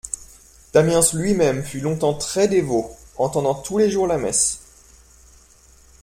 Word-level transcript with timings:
Damiens 0.73 1.13
lui-même 1.13 1.63
fut 1.63 1.79
longtemps 1.79 2.15
très-dévot, 2.15 2.89
entendant 3.19 3.53
tous 3.53 3.77
les 3.77 3.91
jours 3.91 4.07
la 4.07 4.17
messe. 4.17 4.59